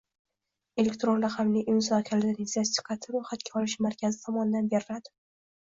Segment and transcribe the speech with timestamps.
[0.83, 5.17] Elektron raqamli imzo kalitining sertifikati ro‘yxatga olish markazi tomonidan beriladi.